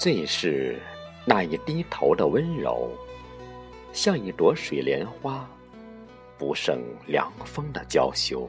[0.00, 0.78] 最是
[1.26, 2.90] 那一低头的温柔，
[3.92, 5.46] 像一朵水莲花，
[6.38, 8.48] 不胜凉风的娇羞。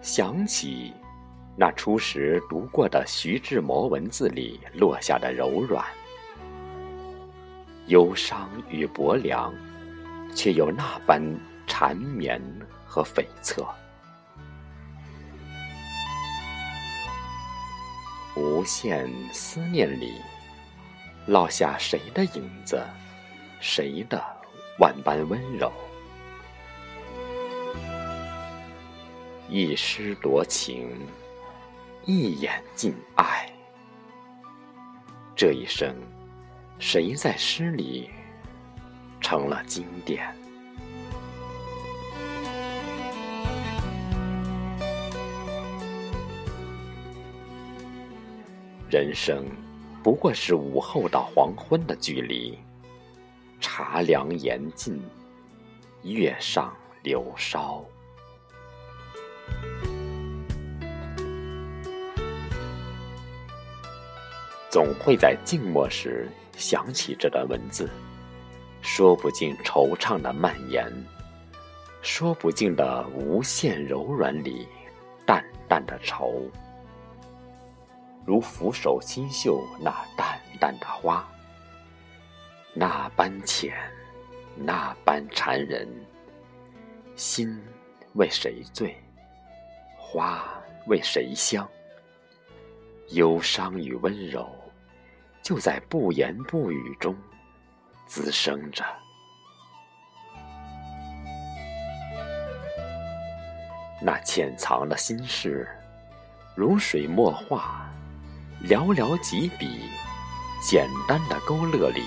[0.00, 0.92] 想起
[1.56, 5.84] 那初时读过的徐志摩文字里落下的柔软、
[7.88, 9.52] 忧伤与薄凉，
[10.32, 11.20] 却又那般
[11.66, 12.40] 缠绵
[12.86, 13.66] 和悱恻。
[18.38, 20.12] 无限思念里，
[21.26, 22.80] 落下谁的影子，
[23.58, 24.24] 谁的
[24.78, 25.72] 万般温柔？
[29.48, 30.88] 一诗多情，
[32.04, 33.50] 一眼尽爱。
[35.34, 35.92] 这一生，
[36.78, 38.08] 谁在诗里
[39.20, 40.32] 成了经典？
[48.90, 49.44] 人生
[50.02, 52.58] 不过是午后到黄昏的距离，
[53.60, 54.98] 茶凉言尽，
[56.04, 57.84] 月上柳梢。
[64.70, 67.90] 总会在静默时想起这段文字，
[68.80, 70.90] 说不尽惆怅的蔓延，
[72.00, 74.66] 说不尽的无限柔软里
[75.26, 76.50] 淡淡的愁，
[78.28, 81.26] 如俯首轻嗅那淡淡的花，
[82.74, 83.74] 那般浅，
[84.54, 85.88] 那般缠人，
[87.16, 87.58] 心
[88.16, 88.94] 为谁醉，
[89.96, 90.44] 花
[90.88, 91.66] 为谁香？
[93.12, 94.46] 忧伤与温柔，
[95.40, 97.16] 就在不言不语中
[98.04, 98.84] 滋生着。
[104.02, 105.66] 那潜藏的心事，
[106.54, 107.87] 如水墨画，
[108.66, 109.80] 寥寥几笔，
[110.60, 112.02] 简单的勾勒里，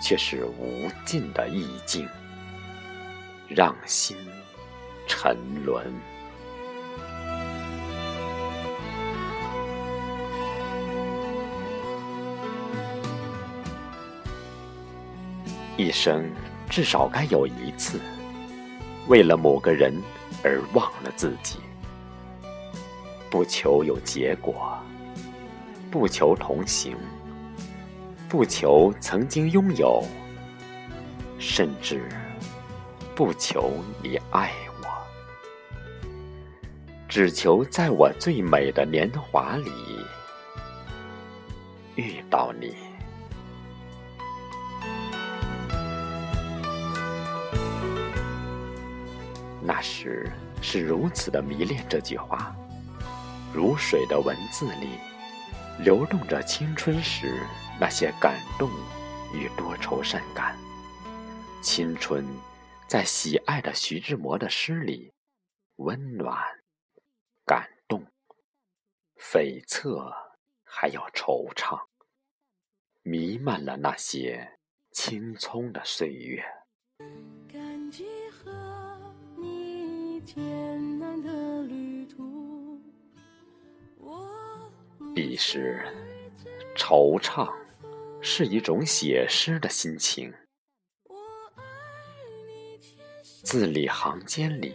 [0.00, 2.08] 却是无尽的意境，
[3.48, 4.16] 让心
[5.06, 5.92] 沉沦。
[15.76, 16.24] 一生
[16.70, 18.00] 至少该有一次，
[19.06, 19.92] 为了某个人
[20.42, 21.58] 而忘了自己，
[23.28, 24.78] 不求有结果，
[25.94, 26.96] 不求同行，
[28.28, 30.02] 不求曾经拥有，
[31.38, 32.08] 甚至
[33.14, 33.70] 不求
[34.02, 34.50] 你爱
[34.82, 34.88] 我，
[37.08, 39.70] 只求在我最美的年华里
[41.94, 42.74] 遇到你。
[49.62, 50.28] 那时
[50.60, 52.52] 是如此的迷恋这句话，
[53.52, 54.88] 如水的文字里
[55.82, 57.42] 流动着青春时
[57.80, 58.70] 那些感动
[59.32, 60.56] 与多愁善感。
[61.62, 62.24] 青春
[62.86, 65.12] 在喜爱的徐志摩的诗里，
[65.76, 66.38] 温暖、
[67.44, 68.06] 感动、
[69.18, 70.14] 悱恻，
[70.62, 71.86] 还有惆怅，
[73.02, 74.58] 弥漫了那些
[74.92, 76.44] 青葱的岁月。
[77.52, 78.52] 感激和
[79.36, 80.93] 你见
[85.14, 85.80] 彼时，
[86.76, 87.48] 惆怅
[88.20, 90.34] 是一种写诗的心情。
[93.22, 94.74] 字里行间里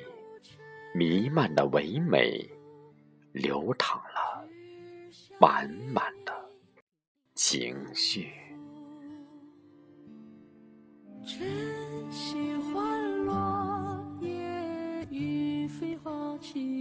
[0.95, 2.49] 弥漫的唯美，
[3.33, 4.47] 流淌了
[5.41, 6.33] 满满的
[7.35, 8.31] 情绪。
[11.25, 16.78] 真喜欢落叶与飞花起。